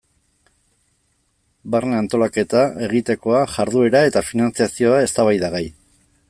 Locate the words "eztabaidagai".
5.11-5.63